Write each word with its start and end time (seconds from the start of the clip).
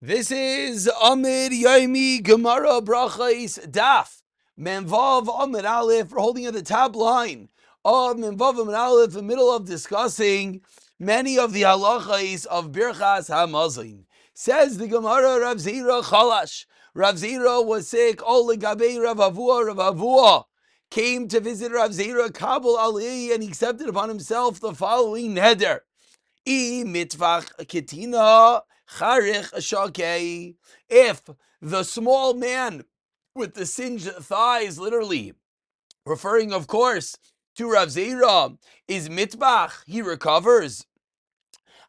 This 0.00 0.30
is 0.30 0.88
Amud 1.02 1.50
Yomi 1.50 2.22
Gemara 2.22 2.80
Brachais 2.80 3.68
Daf. 3.68 4.22
Menvav 4.56 5.26
Amid 5.42 5.64
Aleph. 5.64 6.12
We're 6.12 6.20
holding 6.20 6.46
at 6.46 6.52
the 6.52 6.62
top 6.62 6.94
line 6.94 7.48
of 7.84 8.16
Menvav 8.16 8.62
Amid 8.62 8.76
Aleph, 8.76 9.08
in 9.08 9.14
the 9.16 9.22
middle 9.22 9.50
of 9.50 9.66
discussing 9.66 10.60
many 11.00 11.36
of 11.36 11.52
the 11.52 11.62
halachais 11.62 12.46
of 12.46 12.70
Birchas 12.70 13.28
Hamazin. 13.28 14.04
Says 14.34 14.78
the 14.78 14.86
Gemara 14.86 15.40
Rav 15.40 15.56
Zira 15.56 16.04
Chalash. 16.04 16.66
Rav 16.94 17.16
Zira 17.16 17.66
was 17.66 17.88
sick. 17.88 18.24
Ole 18.24 18.54
Gabe 18.54 19.02
Rav 19.02 19.16
Avua. 19.16 19.66
Rav 19.66 19.96
Avua 19.96 20.44
came 20.92 21.26
to 21.26 21.40
visit 21.40 21.72
Rav 21.72 21.90
Zira 21.90 22.32
Kabul 22.32 22.76
Ali 22.76 23.32
and 23.32 23.42
he 23.42 23.48
accepted 23.48 23.88
upon 23.88 24.08
himself 24.08 24.60
the 24.60 24.74
following 24.74 25.34
neder. 25.34 25.80
I 26.46 26.84
mitvach 26.86 27.48
ketina 27.66 28.60
If 30.88 31.22
the 31.60 31.82
small 31.82 32.34
man 32.34 32.84
with 33.34 33.54
the 33.54 33.66
singed 33.66 34.08
thighs, 34.08 34.78
literally 34.78 35.34
referring, 36.06 36.52
of 36.52 36.66
course, 36.66 37.16
to 37.56 37.70
Rav 37.70 37.88
Zera, 37.88 38.56
is 38.86 39.08
mitbach, 39.08 39.82
he 39.86 40.00
recovers. 40.00 40.86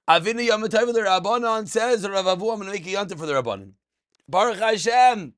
Avinu 0.09 0.47
Yamatayv 0.47 0.93
the 0.93 1.01
Rabbanon 1.01 1.67
says, 1.67 2.07
Rav 2.07 2.25
Avu, 2.25 2.51
I'm 2.51 2.59
going 2.59 2.65
to 2.65 2.71
make 2.71 2.85
a 2.87 2.89
yanta 2.89 3.17
for 3.17 3.25
the 3.25 3.33
Rabbanon. 3.33 3.73
Baruch 4.27 4.57
Hashem, 4.57 5.33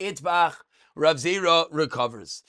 itbach, 0.00 0.54
Rav 0.96 1.16
Zera 1.16 1.66
recovers. 1.70 2.42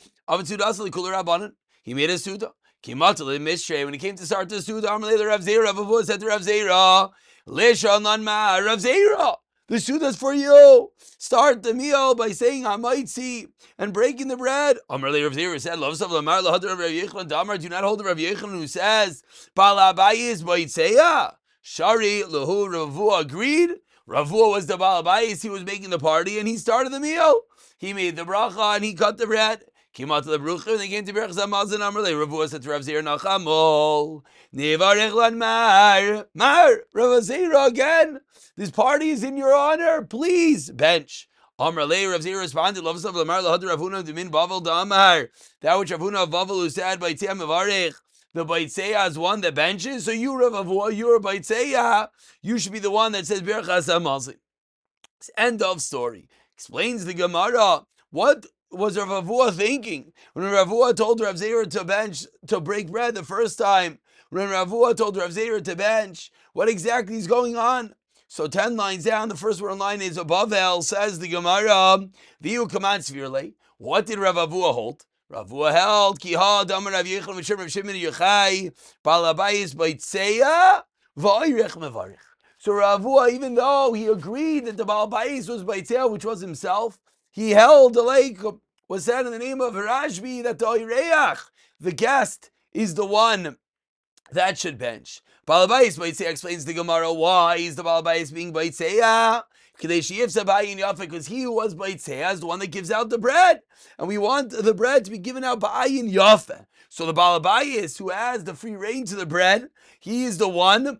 He 1.83 1.93
made 1.93 2.09
a 2.09 2.17
suda. 2.17 2.51
When 2.83 3.93
he 3.93 3.99
came 3.99 4.15
to 4.15 4.25
start 4.25 4.49
the 4.49 4.61
Suda, 4.61 4.87
Rav 4.87 5.01
Zera, 5.01 5.63
Rav 5.65 5.75
Avu 5.75 6.03
said 6.03 6.19
to 6.21 6.25
Rav 6.25 6.41
Zera, 6.41 7.11
Lishan 7.47 8.23
Ma, 8.23 8.57
Rav 8.57 8.79
Zera, 8.79 9.35
the 9.67 9.79
Suda's 9.79 10.15
for 10.15 10.33
you. 10.33 10.91
Start 11.17 11.63
the 11.63 11.73
meal 11.73 12.15
by 12.15 12.31
saying 12.31 12.63
Hamaitzi 12.63 13.47
and 13.77 13.93
breaking 13.93 14.27
the 14.27 14.37
bread. 14.37 14.77
Amalei 14.89 15.23
Rav 15.23 15.33
Zera 15.33 15.59
said, 15.59 15.79
Love 15.79 15.97
Sav 15.97 16.11
Lamar, 16.11 16.41
Lahad 16.41 16.63
Rav 16.63 16.79
Yechon, 16.79 17.27
Damar, 17.27 17.57
do 17.57 17.69
not 17.69 17.83
hold 17.83 17.99
the 17.99 18.03
Rav 18.03 18.17
Yechon 18.17 18.51
who 18.51 18.67
says, 18.67 19.23
Balabayis 19.55 20.43
Baitseya. 20.43 21.33
Shari, 21.61 22.23
Lahu, 22.27 22.67
Ravu 22.67 23.19
agreed. 23.19 23.71
Ravua 24.07 24.51
was 24.51 24.65
the 24.65 24.77
Balabais, 24.77 25.41
he 25.41 25.49
was 25.49 25.63
making 25.63 25.89
the 25.89 25.99
party, 25.99 26.39
and 26.39 26.47
he 26.47 26.57
started 26.57 26.91
the 26.91 26.99
meal. 26.99 27.41
He 27.77 27.93
made 27.93 28.15
the 28.15 28.23
bracha 28.23 28.75
and 28.75 28.83
he 28.83 28.93
cut 28.93 29.17
the 29.17 29.25
bread. 29.25 29.63
Came 29.93 30.09
out 30.09 30.23
to 30.23 30.29
the 30.29 30.39
Bruchim, 30.39 30.77
they 30.77 30.87
came 30.87 31.03
to 31.03 31.11
Berach 31.11 31.35
Zamazin 31.35 31.79
Amrle. 31.79 32.17
Ravu 32.17 32.47
said 32.47 32.61
to 32.61 32.69
Rav 32.69 32.81
Zir 32.81 33.01
Nachamol. 33.01 34.21
Nevarech 34.55 35.13
lan 35.13 35.37
Mar. 35.37 36.27
Mar. 36.33 36.83
Rav 36.93 37.21
Zir 37.23 37.51
again. 37.67 38.21
This 38.55 38.71
party 38.71 39.09
is 39.09 39.21
in 39.21 39.35
your 39.35 39.53
honor. 39.53 40.03
Please, 40.03 40.71
bench. 40.71 41.27
Amrle 41.59 42.09
Rav 42.09 42.21
Zir 42.21 42.39
responded, 42.39 42.85
Love 42.85 43.03
of 43.03 43.15
Lamar 43.15 43.41
Lahad 43.41 43.63
Ravuna 43.63 44.01
Dimin 44.01 44.29
Bavel 44.29 44.63
Damar. 44.63 45.29
That 45.59 45.77
which 45.77 45.91
Ravuna 45.91 46.23
of 46.23 46.29
Bavel 46.29 46.61
who 46.61 46.69
said 46.69 47.01
by 47.01 47.13
Tiam. 47.13 47.39
The 48.33 48.45
Baitseya 48.45 49.09
is 49.09 49.19
one 49.19 49.41
that 49.41 49.55
benches, 49.55 50.05
so 50.05 50.11
you 50.11 50.39
Rav 50.39 50.53
Avua, 50.53 50.95
you're 50.95 51.17
a 51.17 51.19
Baitseya. 51.19 52.07
You 52.41 52.59
should 52.59 52.71
be 52.71 52.79
the 52.79 52.89
one 52.89 53.11
that 53.11 53.27
says 53.27 53.41
Berach 53.41 53.65
Zamazin. 53.65 54.37
End 55.37 55.61
of 55.61 55.81
story. 55.81 56.29
Explains 56.55 57.03
the 57.03 57.13
Gemara. 57.13 57.83
What 58.09 58.45
was 58.71 58.97
Rav 58.97 59.25
Avua 59.25 59.53
thinking 59.53 60.13
when 60.33 60.45
Rav 60.45 60.67
Avua 60.67 60.95
told 60.95 61.19
Rav 61.19 61.35
Zera 61.35 61.69
to 61.69 61.83
bench 61.83 62.25
to 62.47 62.59
break 62.59 62.89
bread 62.89 63.15
the 63.15 63.23
first 63.23 63.57
time? 63.57 63.99
When 64.29 64.49
Rav 64.49 64.69
Avua 64.69 64.95
told 64.95 65.17
Rav 65.17 65.31
Zera 65.31 65.63
to 65.63 65.75
bench, 65.75 66.31
what 66.53 66.69
exactly 66.69 67.17
is 67.17 67.27
going 67.27 67.57
on? 67.57 67.93
So 68.27 68.47
ten 68.47 68.77
lines 68.77 69.03
down, 69.03 69.27
the 69.27 69.35
first 69.35 69.61
word 69.61 69.73
in 69.73 69.79
line 69.79 70.01
is 70.01 70.17
above 70.17 70.53
El 70.53 70.81
says 70.81 71.19
the 71.19 71.27
Gemara. 71.27 72.07
Viu 72.41 72.65
commands 72.67 73.07
severely. 73.07 73.55
What 73.77 74.05
did 74.05 74.19
Rav 74.19 74.35
Avua 74.35 74.73
hold? 74.73 75.05
Rav 75.29 75.49
Avua 75.49 75.73
held 75.73 76.19
ki 76.21 76.33
ha 76.33 76.63
damar 76.63 76.93
Rav 76.93 77.05
Yechon 77.05 77.35
v'shem 77.35 77.57
Rav 77.57 77.69
Shimon 77.69 77.95
Yochai 77.95 78.71
balabayis 79.03 79.75
baitzeya 79.75 80.83
v'oyrech 81.17 81.77
mevarich. 81.77 82.15
So 82.57 82.73
Rav 82.73 83.01
Avua, 83.01 83.31
even 83.31 83.55
though 83.55 83.91
he 83.91 84.07
agreed 84.07 84.65
that 84.65 84.77
the 84.77 84.85
Baal 84.85 85.09
balabayis 85.09 85.49
was 85.49 85.65
baitzeya, 85.65 86.09
which 86.09 86.23
was 86.23 86.39
himself, 86.39 86.99
he 87.31 87.51
held 87.51 87.95
lake 87.95 88.39
was 88.87 89.05
said 89.05 89.25
in 89.25 89.31
the 89.31 89.39
name 89.39 89.61
of 89.61 89.73
Rashbi 89.73 90.43
that 90.43 90.59
the 90.59 90.65
Oireach, 90.65 91.39
the 91.79 91.93
guest, 91.93 92.51
is 92.73 92.95
the 92.95 93.05
one 93.05 93.57
that 94.31 94.57
should 94.57 94.77
bench. 94.77 95.21
Balabais 95.47 95.97
Baitseya 95.97 96.29
explains 96.29 96.65
the 96.65 96.73
Gemara 96.73 97.11
why 97.11 97.55
is 97.55 97.75
the 97.75 97.83
Balabais 97.83 98.33
being 98.33 98.53
Baitseya? 98.53 99.43
Because 99.79 100.07
he 100.09 101.41
who 101.41 101.55
was 101.55 101.73
Baitseya 101.73 102.33
is 102.33 102.39
the 102.41 102.45
one 102.45 102.59
that 102.59 102.67
gives 102.67 102.91
out 102.91 103.09
the 103.09 103.17
bread. 103.17 103.61
And 103.97 104.07
we 104.07 104.17
want 104.17 104.51
the 104.51 104.73
bread 104.73 105.05
to 105.05 105.11
be 105.11 105.17
given 105.17 105.43
out 105.43 105.59
by 105.59 105.87
Ayin 105.87 106.11
Yafe. 106.11 106.65
So 106.89 107.05
the 107.05 107.13
Balabais 107.13 107.97
who 107.97 108.09
has 108.09 108.43
the 108.43 108.53
free 108.53 108.75
reign 108.75 109.05
to 109.05 109.15
the 109.15 109.25
bread, 109.25 109.69
he 109.99 110.25
is 110.25 110.37
the 110.37 110.49
one 110.49 110.99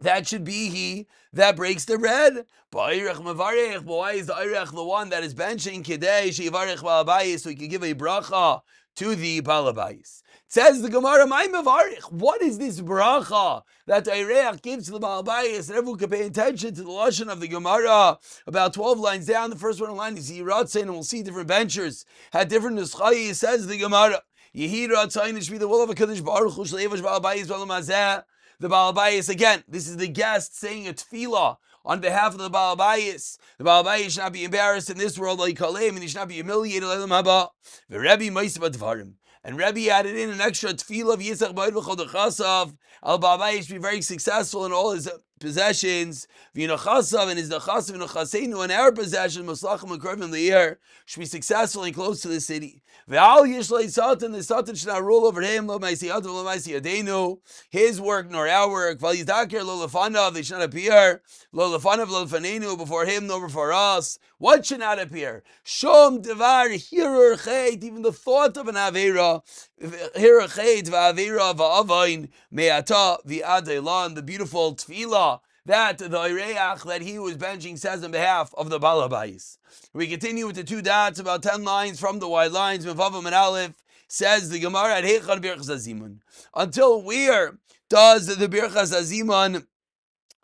that 0.00 0.28
should 0.28 0.44
be 0.44 0.68
he 0.68 1.06
that 1.32 1.56
breaks 1.56 1.84
the 1.84 1.98
bread. 1.98 2.46
Why 2.70 2.92
is 2.92 3.06
the 3.16 4.34
Eirech 4.34 4.74
the 4.74 4.84
one 4.84 5.08
that 5.10 5.24
is 5.24 5.34
benching 5.34 5.82
Kidei 5.82 6.28
Shivarech 6.28 6.78
Balabayis 6.78 7.40
so 7.40 7.50
he 7.50 7.56
can 7.56 7.68
give 7.68 7.82
a 7.82 7.94
bracha 7.94 8.60
to 8.96 9.14
the 9.14 9.40
Balabayis? 9.42 10.22
Says 10.48 10.80
the 10.80 10.90
Gemara, 10.90 11.26
my 11.26 11.48
Mavarich, 11.48 12.12
what 12.12 12.40
is 12.40 12.58
this 12.58 12.80
bracha 12.80 13.62
that 13.86 14.04
the 14.04 14.12
Eirech 14.12 14.62
gives 14.62 14.86
to 14.86 14.92
the 14.92 15.00
Balabayis? 15.00 15.68
And 15.68 15.78
everyone 15.78 15.98
can 15.98 16.10
pay 16.10 16.26
attention 16.26 16.74
to 16.74 16.82
the 16.82 16.90
Lashon 16.90 17.32
of 17.32 17.40
the 17.40 17.48
Gemara. 17.48 18.18
About 18.46 18.74
12 18.74 18.98
lines 18.98 19.26
down, 19.26 19.50
the 19.50 19.56
first 19.56 19.80
one 19.80 19.90
in 19.90 19.96
line 19.96 20.16
is 20.16 20.30
Yiratzain, 20.30 20.82
and 20.82 20.92
we'll 20.92 21.02
see 21.02 21.22
different 21.22 21.48
benchers 21.48 22.04
had 22.32 22.48
different 22.48 22.78
Nuschai, 22.78 23.34
says 23.34 23.66
the 23.66 23.78
Gemara. 23.78 24.22
Yehira 24.54 25.06
Tzayin, 25.06 25.42
should 25.42 25.52
be 25.52 25.58
the 25.58 25.68
will 25.68 25.82
of 25.82 25.90
a 25.90 25.94
Kaddish 25.94 26.20
Baruch 26.20 26.54
Hu, 26.54 26.64
Shleivash 26.64 27.00
Balabayis, 27.00 27.46
Balamazeh 27.46 28.22
the 28.60 28.68
Balabayas 28.68 29.28
again. 29.28 29.64
This 29.68 29.88
is 29.88 29.96
the 29.96 30.08
guest 30.08 30.58
saying 30.58 30.88
a 30.88 30.92
tefillah 30.92 31.56
on 31.84 32.00
behalf 32.00 32.32
of 32.32 32.38
the 32.38 32.50
Balabayas. 32.50 33.38
The 33.58 33.64
Balabayas 33.64 34.10
should 34.10 34.22
not 34.22 34.32
be 34.32 34.44
embarrassed 34.44 34.90
in 34.90 34.98
this 34.98 35.18
world 35.18 35.38
like 35.38 35.56
Kalem, 35.56 35.90
and 35.90 35.98
he 35.98 36.08
should 36.08 36.16
not 36.16 36.28
be 36.28 36.34
humiliated 36.34 36.88
like 36.88 36.98
the 36.98 37.06
Maba. 37.06 37.48
The 37.88 38.00
Rebbe 38.00 38.24
Dvarim. 38.24 39.14
And 39.44 39.56
Rebbe 39.56 39.88
added 39.90 40.16
in 40.16 40.30
an 40.30 40.40
extra 40.40 40.70
tefillah 40.74 41.14
of 41.14 41.20
Yitzchak 41.20 41.54
Ba'id 41.54 41.70
V'chol 41.70 42.76
Al 43.02 43.18
Balabayas 43.18 43.70
be 43.70 43.78
very 43.78 44.02
successful 44.02 44.66
in 44.66 44.72
all 44.72 44.92
his 44.92 45.08
possessions, 45.38 46.26
v'yinachasav 46.54 47.28
and 47.28 47.38
his 47.38 47.50
nachasav 47.50 47.96
v'yinachaseinu 47.96 48.62
and 48.62 48.72
our 48.72 48.92
possession, 48.92 49.44
maslachim 49.46 49.90
and 49.92 50.22
in 50.22 50.30
the 50.30 50.52
air, 50.52 50.78
should 51.04 51.20
be 51.20 51.26
successful 51.26 51.84
and 51.84 51.94
close 51.94 52.20
to 52.22 52.28
the 52.28 52.40
city. 52.40 52.82
V'al 53.08 53.42
yishlei 53.42 53.90
satan, 53.90 54.32
the 54.32 54.42
satan 54.42 54.74
should 54.74 54.88
not 54.88 55.04
rule 55.04 55.26
over 55.26 55.40
him, 55.40 55.66
lo 55.66 55.78
maisi 55.78 56.08
atu, 56.08 56.24
lo 56.24 56.44
maisi 56.44 56.80
adenu, 56.80 57.38
his 57.70 58.00
work 58.00 58.30
nor 58.30 58.48
our 58.48 58.70
work, 58.70 58.98
v'al 58.98 59.14
yizakir 59.14 59.64
lo 59.64 59.86
lefanav, 59.86 60.34
they 60.34 60.42
should 60.42 60.58
not 60.58 60.64
appear, 60.64 61.22
lo 61.52 61.78
lefanav 61.78 62.08
lo 62.08 62.24
lefanenu, 62.24 62.76
before 62.76 63.04
him 63.04 63.26
nor 63.26 63.40
before 63.46 63.72
us. 63.72 64.18
What 64.38 64.66
should 64.66 64.80
not 64.80 64.98
appear? 64.98 65.42
Shom 65.64 66.22
devar 66.22 66.68
hirur 66.68 67.36
chait, 67.42 67.82
even 67.82 68.02
the 68.02 68.12
thought 68.12 68.56
of 68.56 68.68
an 68.68 68.74
avera, 68.74 69.42
hirur 69.80 70.48
chait 70.48 70.88
v'avera 70.88 71.54
v'avain, 71.54 72.28
me'ata 72.50 73.18
v'ad 73.26 74.14
the 74.14 74.22
beautiful 74.22 74.74
tefillah, 74.74 75.25
that 75.66 75.98
the 75.98 76.08
Ireach 76.08 76.84
that 76.84 77.02
he 77.02 77.18
was 77.18 77.36
benching 77.36 77.76
says 77.76 78.04
on 78.04 78.12
behalf 78.12 78.54
of 78.56 78.70
the 78.70 78.78
Balabais. 78.78 79.58
We 79.92 80.06
continue 80.06 80.46
with 80.46 80.56
the 80.56 80.64
two 80.64 80.80
dots, 80.80 81.18
about 81.18 81.42
10 81.42 81.64
lines 81.64 81.98
from 81.98 82.20
the 82.20 82.28
wide 82.28 82.52
lines. 82.52 82.86
Mevavam 82.86 83.26
and 83.26 83.34
Aleph 83.34 83.74
says 84.08 84.48
the 84.48 84.60
Gemara 84.60 84.98
at 84.98 85.04
Heichar 85.04 85.40
Birchas 85.40 85.68
Azimun. 85.68 86.20
Until 86.54 87.02
where 87.02 87.58
does 87.90 88.26
the 88.26 88.48
Birchas 88.48 88.94
Azimun 88.94 89.66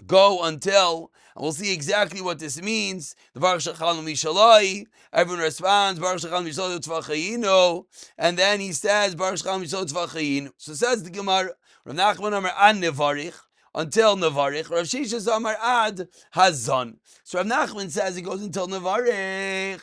go 0.05 0.43
until? 0.43 1.13
And 1.37 1.45
we'll 1.45 1.53
see 1.53 1.73
exactly 1.73 2.21
what 2.21 2.41
this 2.41 2.61
means. 2.61 3.15
The 3.35 3.41
Baruch 3.41 3.63
Shechalom 3.63 4.05
Mishalai. 4.05 4.87
Everyone 5.13 5.45
responds, 5.45 6.01
Baruch 6.01 6.21
Shechalom 6.21 6.49
Mishalai 6.49 6.81
Tzvachayino. 6.81 7.85
And 8.19 8.37
then 8.37 8.59
he 8.59 8.73
says, 8.73 9.15
Baruch 9.15 9.39
Shechalom 9.39 9.63
Mishalai 9.63 9.93
Tzvachayino. 9.93 10.51
So 10.57 10.75
says 10.75 11.05
the 11.05 11.11
Gemara, 11.11 11.53
Rav 11.85 11.97
Nachman 11.97 12.37
Amar 12.37 12.53
An 12.59 12.83
Nevarich 12.83 13.39
until 13.75 14.17
Navarich. 14.17 14.71
Rav 14.71 14.85
Shisha 14.85 15.21
Zamar 15.21 15.57
Ad 15.61 16.09
Hazon. 16.35 16.97
So 17.25 17.39
Rav 17.39 17.47
Nachman 17.47 17.91
says 17.91 18.17
it 18.17 18.23
goes 18.23 18.43
until 18.43 18.69
Navarich. 18.69 19.81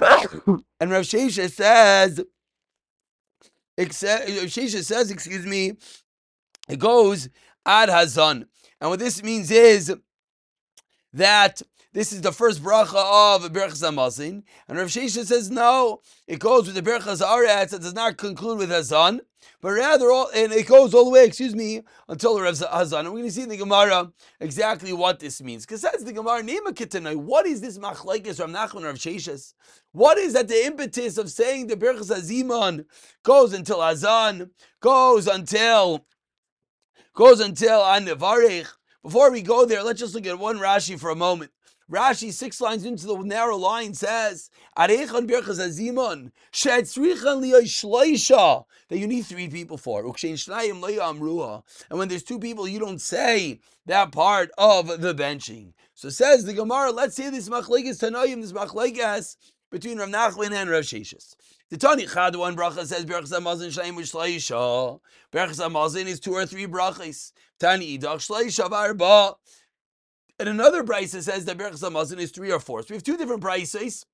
and 0.80 0.90
Rav 0.90 1.04
Shisha 1.04 1.50
says, 1.50 2.24
except, 3.76 4.28
Rav 4.28 4.44
Shisha 4.44 4.84
says, 4.84 5.10
excuse 5.10 5.46
me, 5.46 5.72
it 6.68 6.78
goes 6.78 7.28
Ad 7.66 7.88
Hazon. 7.88 8.46
And 8.80 8.90
what 8.90 8.98
this 8.98 9.22
means 9.22 9.50
is 9.50 9.94
that 11.12 11.62
this 11.92 12.12
is 12.12 12.20
the 12.20 12.32
first 12.32 12.62
bracha 12.62 13.36
of 13.36 13.50
Berachas 13.50 13.82
Hamazon, 13.82 14.42
and 14.68 14.78
Rav 14.78 14.88
Shesha 14.88 15.24
says 15.24 15.50
no, 15.50 16.00
it 16.26 16.38
goes 16.38 16.66
with 16.66 16.74
the 16.74 16.82
Berachas 16.82 17.22
Aretz. 17.22 17.72
It 17.72 17.80
does 17.80 17.94
not 17.94 18.18
conclude 18.18 18.58
with 18.58 18.70
Hazan, 18.70 19.20
but 19.62 19.70
rather, 19.70 20.10
all, 20.10 20.28
and 20.34 20.52
it 20.52 20.66
goes 20.66 20.92
all 20.92 21.06
the 21.06 21.10
way, 21.10 21.24
excuse 21.24 21.54
me, 21.54 21.80
until 22.08 22.34
the 22.34 22.42
Rav 22.42 22.54
Hazan. 22.54 23.00
And 23.00 23.08
we're 23.08 23.20
going 23.20 23.24
to 23.24 23.30
see 23.30 23.42
in 23.42 23.48
the 23.48 23.56
Gemara 23.56 24.12
exactly 24.38 24.92
what 24.92 25.18
this 25.18 25.42
means. 25.42 25.64
Because 25.64 25.80
says 25.80 26.04
the 26.04 26.12
Gemara, 26.12 26.42
Nema 26.42 26.72
Kitanai, 26.72 27.16
what 27.16 27.46
is 27.46 27.62
this 27.62 27.78
machlaikis 27.78 28.38
Rav 28.38 28.50
Nachman 28.50 28.84
Rav 28.84 28.96
Sheshes? 28.96 29.54
What 29.92 30.18
is 30.18 30.34
that 30.34 30.48
the 30.48 30.66
impetus 30.66 31.16
of 31.16 31.30
saying 31.30 31.68
the 31.68 31.76
Berachas 31.76 32.14
Haziman 32.14 32.84
goes 33.22 33.54
until 33.54 33.78
Hazan, 33.78 34.50
goes 34.80 35.26
until 35.26 36.04
goes 37.14 37.40
until 37.40 37.84
An 37.84 38.06
Before 39.02 39.30
we 39.30 39.42
go 39.42 39.64
there, 39.64 39.82
let's 39.82 40.00
just 40.00 40.14
look 40.14 40.26
at 40.26 40.38
one 40.38 40.58
Rashi 40.58 40.98
for 40.98 41.10
a 41.10 41.16
moment. 41.16 41.52
Rashi, 41.90 42.32
six 42.32 42.60
lines 42.60 42.84
into 42.84 43.06
the 43.06 43.16
narrow 43.16 43.56
line, 43.56 43.94
says, 43.94 44.50
that 44.76 44.90
you 48.90 49.06
need 49.06 49.22
three 49.22 49.48
people 49.48 49.78
for. 49.78 50.00
And 50.00 51.98
when 51.98 52.08
there's 52.08 52.22
two 52.22 52.38
people, 52.38 52.68
you 52.68 52.78
don't 52.78 53.00
say 53.00 53.60
that 53.86 54.12
part 54.12 54.50
of 54.58 55.00
the 55.00 55.14
benching. 55.14 55.72
So 55.94 56.10
says 56.10 56.44
the 56.44 56.52
Gemara, 56.52 56.90
let's 56.92 57.16
say 57.16 57.30
this 57.30 57.48
machlekes 57.48 58.00
tanoim, 58.00 58.42
this 58.42 58.52
machlekes 58.52 59.36
between 59.70 59.98
Rav 59.98 60.10
Nachman 60.10 60.52
and 60.52 60.68
Rav 60.68 60.84
Sheshes. 60.84 61.36
The 61.70 61.76
Tani 61.76 62.06
Chad 62.06 62.34
one 62.34 62.56
bracha 62.56 62.86
says 62.86 63.04
Berachas 63.04 63.30
Hamazon 63.30 63.68
Shleim 63.68 63.94
Shleisha. 63.98 65.00
Berachas 65.32 65.60
Hamazon 65.60 66.06
is 66.06 66.18
two 66.18 66.32
or 66.32 66.46
three 66.46 66.66
brachas. 66.66 67.32
Tani 67.60 67.98
Idach 67.98 68.26
Shleisha 68.26 68.70
Varba. 68.70 69.34
And 70.38 70.48
another 70.48 70.82
brisa 70.82 71.22
says 71.22 71.44
that 71.44 71.58
Berachas 71.58 71.82
Hamazon 71.82 72.18
is 72.18 72.30
three 72.30 72.50
or 72.50 72.60
four. 72.60 72.82
So 72.82 72.86
we 72.90 72.96
have 72.96 73.02
two 73.02 73.18
different 73.18 73.42
brises 73.42 74.04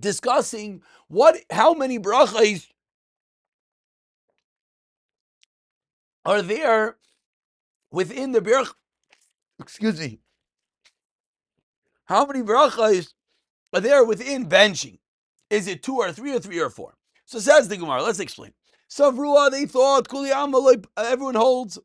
discussing 0.00 0.82
what, 1.08 1.36
how 1.50 1.74
many 1.74 1.98
brachas 1.98 2.66
are 6.24 6.40
there 6.40 6.96
within 7.90 8.32
the 8.32 8.40
Berach. 8.40 8.72
Excuse 9.60 9.98
me. 10.00 10.20
How 12.06 12.24
many 12.24 12.40
brachas 12.42 13.12
are 13.74 13.80
there 13.80 14.04
within 14.04 14.48
benching? 14.48 14.98
Is 15.50 15.66
it 15.66 15.82
two 15.82 15.96
or 15.96 16.12
three 16.12 16.34
or 16.34 16.40
three 16.40 16.60
or 16.60 16.70
four? 16.70 16.94
So 17.24 17.38
says 17.38 17.68
the 17.68 17.76
Gemara. 17.76 18.02
Let's 18.02 18.20
explain. 18.20 18.52
Savrua, 18.90 19.50
they 19.50 19.66
thought 19.66 20.08
everyone 20.96 21.34
holds. 21.34 21.78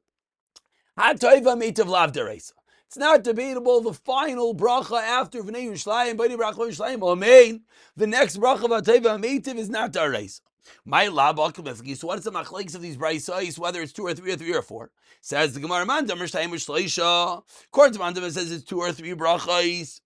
It's 0.97 2.97
not 2.97 3.23
debatable. 3.23 3.81
The 3.81 3.93
final 3.93 4.55
bracha 4.55 5.01
after 5.01 5.41
Vnei 5.41 5.67
Yerushalayim, 5.67 6.15
Bnei 6.15 6.37
Bracha 6.37 6.57
Yerushalayim, 6.57 7.03
Amen. 7.03 7.61
The 7.97 8.07
next 8.07 8.37
bracha 8.37 8.65
of 8.65 8.83
Atayva 8.83 9.19
Meitiv 9.19 9.57
is 9.57 9.69
not 9.69 9.91
Daraisa. 9.91 10.41
My 10.85 11.07
lab 11.07 11.37
So 11.37 12.07
what 12.07 12.19
is 12.19 12.23
the 12.23 12.31
machlekes 12.31 12.75
of 12.75 12.81
these 12.81 12.95
braysos, 12.95 13.59
whether 13.59 13.81
it's 13.81 13.91
two 13.91 14.05
or 14.05 14.13
three 14.13 14.31
or 14.31 14.37
three 14.37 14.53
or 14.53 14.61
four? 14.61 14.91
Says 15.21 15.53
the 15.53 15.59
Gemara 15.59 15.85
Mandam 15.85 16.19
Rishtayim 16.19 16.53
Shleisha. 16.53 17.41
According 17.67 17.93
to 17.93 17.99
Mandam, 17.99 18.23
it 18.23 18.33
says 18.33 18.51
it's 18.51 18.63
two 18.63 18.79
or 18.79 18.91
three 18.91 19.13
brachas. 19.13 19.99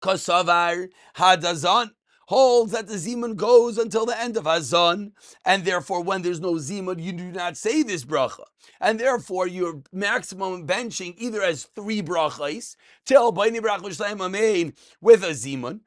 Kosavar 0.00 0.88
Hadazan 1.16 1.90
holds 2.26 2.72
that 2.72 2.86
the 2.86 2.94
Zimun 2.94 3.36
goes 3.36 3.78
until 3.78 4.06
the 4.06 4.18
end 4.20 4.36
of 4.36 4.44
Hazan, 4.44 5.12
and 5.44 5.64
therefore 5.64 6.02
when 6.02 6.22
there's 6.22 6.40
no 6.40 6.54
Zimun, 6.54 7.02
you 7.02 7.12
do 7.12 7.30
not 7.30 7.56
say 7.56 7.82
this 7.82 8.04
bracha. 8.04 8.44
And 8.80 8.98
therefore 8.98 9.46
your 9.46 9.82
maximum 9.92 10.66
benching 10.66 11.14
either 11.18 11.42
as 11.42 11.64
three 11.64 12.02
brachas, 12.02 12.76
till 13.04 13.32
Baini 13.32 13.60
Brachah 13.60 14.16
Amein 14.16 14.74
with 15.00 15.22
a 15.22 15.30
Zimun, 15.30 15.80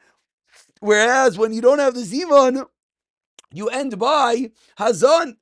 whereas 0.80 1.38
when 1.38 1.54
you 1.54 1.62
don't 1.62 1.80
have 1.80 1.96
the 1.96 2.02
Zimun, 2.02 2.68
you 3.52 3.68
end 3.70 3.98
by 3.98 4.52
Hazan. 4.78 5.38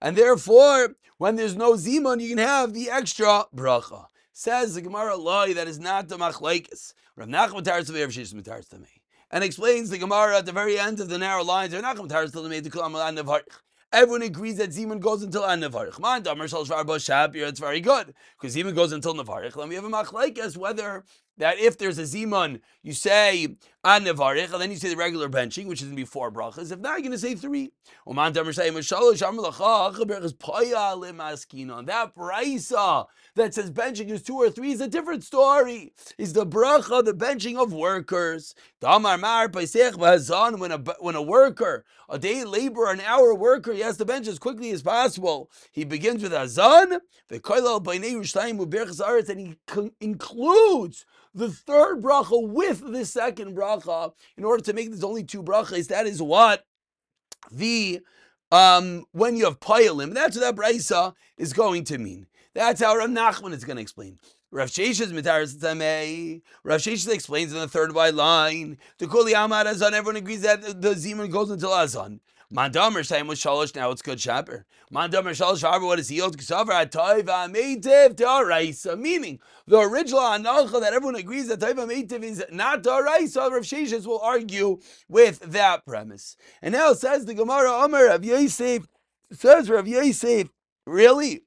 And 0.00 0.16
therefore, 0.16 0.96
when 1.18 1.36
there's 1.36 1.56
no 1.56 1.72
zimun, 1.72 2.20
you 2.20 2.28
can 2.28 2.38
have 2.38 2.72
the 2.72 2.90
extra 2.90 3.44
bracha. 3.54 4.06
Says 4.36 4.74
the 4.74 4.82
Gemara 4.82 5.16
Loi 5.16 5.54
that 5.54 5.68
is 5.68 5.78
not 5.78 6.08
the 6.08 6.16
machlaikis. 6.16 6.92
Rav 7.14 7.28
Nachman 7.28 7.62
Taras 7.62 7.88
Rav 7.88 8.08
Shishim 8.08 8.44
Taras 8.44 8.66
to 8.66 8.78
me. 8.78 8.88
And 9.30 9.44
explains 9.44 9.90
the 9.90 9.98
Gemara 9.98 10.38
at 10.38 10.44
the 10.44 10.50
very 10.50 10.76
end 10.76 10.98
of 10.98 11.08
the 11.08 11.18
narrow 11.18 11.44
lines. 11.44 11.72
Rav 11.72 11.84
Nachman 11.84 12.08
Taras 12.08 12.32
to 12.32 12.42
me 12.48 12.60
to 12.60 12.68
Kulam 12.68 13.42
Everyone 13.92 14.22
agrees 14.22 14.56
that 14.56 14.70
Zeman 14.70 14.98
goes 14.98 15.22
until 15.22 15.42
Nevarich. 15.42 16.00
Man, 16.00 16.24
Damar 16.24 16.48
Shal 16.48 16.66
Shvar 16.66 16.84
Shapir, 16.84 17.46
it's 17.46 17.60
very 17.60 17.80
good. 17.80 18.12
Because 18.36 18.56
Zeman 18.56 18.74
goes 18.74 18.90
until 18.90 19.14
Nevarich. 19.14 19.54
Then 19.54 19.68
we 19.68 19.76
have 19.76 19.84
a 19.84 19.88
machlaikis 19.88 20.56
whether 20.56 21.04
that 21.38 21.58
if 21.58 21.78
there's 21.78 21.98
a 21.98 22.02
Ziman, 22.02 22.60
you 22.82 22.92
say 22.92 23.56
An 23.82 24.04
Nevarich, 24.04 24.52
and 24.52 24.62
then 24.62 24.70
you 24.70 24.76
say 24.76 24.88
the 24.90 24.96
regular 24.96 25.28
benching, 25.28 25.66
which 25.66 25.80
is 25.80 25.88
going 25.88 25.96
to 25.96 26.02
be 26.02 26.06
four 26.06 26.30
brachas. 26.30 26.70
If 26.70 26.78
not, 26.78 26.92
you're 26.92 27.00
going 27.00 27.12
to 27.12 27.18
say 27.18 27.34
three. 27.34 27.72
Limaskina. 30.96 31.86
That 31.86 32.14
brisa 32.14 33.06
that 33.34 33.54
says 33.54 33.70
benching 33.70 34.10
is 34.10 34.22
two 34.22 34.36
or 34.36 34.50
three 34.50 34.72
is 34.72 34.80
a 34.80 34.88
different 34.88 35.24
story. 35.24 35.92
Is 36.18 36.32
the 36.32 36.46
bracha, 36.46 37.04
the 37.04 37.14
benching 37.14 37.56
of 37.60 37.72
workers. 37.72 38.54
When 38.80 38.92
a 40.72 40.78
when 41.00 41.14
a 41.14 41.22
worker, 41.22 41.84
a 42.08 42.18
day 42.18 42.44
laborer, 42.44 42.92
an 42.92 43.00
hour 43.00 43.34
worker, 43.34 43.72
he 43.72 43.80
has 43.80 43.96
to 43.98 44.04
bench 44.04 44.28
as 44.28 44.38
quickly 44.38 44.70
as 44.70 44.82
possible. 44.82 45.50
He 45.72 45.84
begins 45.84 46.22
with 46.22 46.32
Azan, 46.32 47.00
and 49.30 49.40
he 49.40 49.56
includes 50.00 51.06
the 51.34 51.50
third 51.50 52.02
bracha 52.02 52.48
with 52.48 52.80
the 52.80 53.04
second 53.04 53.56
bracha 53.56 54.12
in 54.36 54.44
order 54.44 54.62
to 54.62 54.72
make 54.72 54.90
this 54.90 55.02
only 55.02 55.24
two 55.24 55.42
brachas. 55.42 55.88
That 55.88 56.06
is 56.06 56.22
what 56.22 56.64
the 57.50 58.00
um, 58.52 59.04
when 59.12 59.36
you 59.36 59.44
have 59.44 59.58
payalim, 59.58 60.14
that's 60.14 60.36
what 60.36 60.56
that 60.56 60.56
brisa 60.56 61.14
is 61.36 61.52
going 61.52 61.84
to 61.84 61.98
mean. 61.98 62.26
That's 62.54 62.80
how 62.80 62.96
Rav 62.96 63.10
Nachman 63.10 63.52
is 63.52 63.64
going 63.64 63.76
to 63.76 63.82
explain. 63.82 64.18
Rav 64.54 64.68
Sheshes 64.68 65.10
mitaris 65.10 65.56
tamei. 65.56 66.40
Rav 66.62 66.86
explains 66.86 67.52
in 67.52 67.58
the 67.58 67.66
third 67.66 67.92
white 67.92 68.14
line. 68.14 68.78
The 68.98 69.08
kuli 69.08 69.32
amad 69.32 69.66
azan. 69.66 69.94
Everyone 69.94 70.14
agrees 70.14 70.42
that 70.42 70.80
the 70.80 70.90
zeman 70.90 71.28
goes 71.28 71.50
until 71.50 71.74
azan. 71.74 72.20
Mandamer 72.54 73.04
saying 73.04 73.26
with 73.26 73.40
shalosh. 73.40 73.74
Now 73.74 73.90
it's 73.90 74.00
good 74.00 74.20
shaper. 74.20 74.64
Mandamer 74.92 75.30
shalosh 75.30 75.68
harba. 75.68 75.84
What 75.86 75.98
is 75.98 76.08
yield 76.08 76.38
ksavar 76.38 76.88
atoiva 76.88 77.52
meitiv 77.52 78.14
daraisa. 78.14 78.96
Meaning 78.96 79.40
the 79.66 79.80
original 79.80 80.20
anacha 80.20 80.80
that 80.80 80.92
everyone 80.92 81.16
agrees 81.16 81.48
that 81.48 81.58
toiva 81.58 81.90
meitiv 81.90 82.22
is 82.22 82.44
not 82.52 82.84
daraisa. 82.84 83.50
Rav 83.50 83.64
Sheshes 83.64 84.06
will 84.06 84.20
argue 84.20 84.78
with 85.08 85.40
that 85.40 85.84
premise. 85.84 86.36
And 86.62 86.74
now 86.74 86.92
says 86.92 87.24
the 87.24 87.34
Gemara 87.34 87.72
Omer 87.72 88.06
Rav 88.06 88.24
Yosef. 88.24 88.86
Says 89.32 89.68
Rav 89.68 89.88
Yosef. 89.88 90.48
Really? 90.86 91.43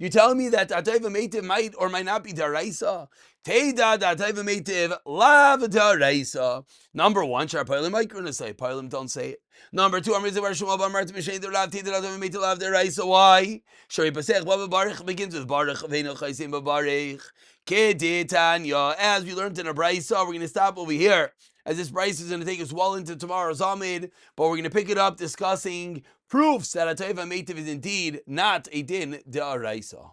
You 0.00 0.08
telling 0.08 0.38
me 0.38 0.48
that 0.50 0.68
Atayva 0.70 1.10
Meitiv 1.10 1.42
might 1.42 1.74
or 1.76 1.88
might 1.88 2.04
not 2.04 2.22
be 2.22 2.32
Daraisa? 2.32 3.08
Teda 3.44 3.98
Atayva 3.98 4.44
Meitiv 4.44 4.96
Lav 5.04 5.60
Daraisa. 5.62 6.64
Number 6.94 7.24
one, 7.24 7.48
Shar 7.48 7.64
Pilim 7.64 7.90
might 7.90 8.08
gonna 8.08 8.32
say, 8.32 8.52
Pilim 8.52 8.88
don't 8.88 9.08
say 9.08 9.30
it. 9.30 9.40
Number 9.72 10.00
two, 10.00 10.12
Amriza 10.12 10.40
Bar 10.40 10.52
Shmuel 10.52 10.78
Bar 10.78 10.88
Martim 10.90 11.16
Mishay 11.16 11.42
Lav 11.52 11.70
Teda 11.70 12.00
Atayva 12.00 12.16
Meitiv 12.16 12.40
Lav 12.40 12.60
Daraisa. 12.60 13.04
Why? 13.04 13.60
Shari 13.88 14.12
Pasech 14.12 14.46
Baba 14.46 14.68
Baruch 14.68 15.04
begins 15.04 15.34
with 15.34 15.48
Baruch 15.48 15.78
Veinu 15.78 16.16
Chaysim 16.16 16.52
Baruch. 16.64 17.32
Keditanya. 17.66 18.94
As 18.98 19.24
we 19.24 19.34
learned 19.34 19.58
in 19.58 19.66
a 19.66 19.74
Braisa, 19.74 20.24
we're 20.24 20.34
gonna 20.34 20.46
stop 20.46 20.78
over 20.78 20.92
here 20.92 21.32
as 21.68 21.76
this 21.76 21.90
Braisa 21.90 22.22
is 22.22 22.30
going 22.30 22.40
to 22.40 22.46
take 22.46 22.62
us 22.62 22.72
well 22.72 22.94
into 22.94 23.14
tomorrow's 23.14 23.60
Amid, 23.60 24.10
but 24.36 24.44
we're 24.44 24.56
going 24.56 24.64
to 24.64 24.70
pick 24.70 24.88
it 24.88 24.96
up 24.96 25.18
discussing 25.18 26.02
proofs 26.26 26.72
that 26.72 26.88
a 26.88 26.94
Taiva 26.94 27.28
Meitiv 27.28 27.58
is 27.58 27.68
indeed 27.68 28.22
not 28.26 28.66
a 28.72 28.80
din 28.80 29.20
de 29.28 29.38
Araisa. 29.38 30.10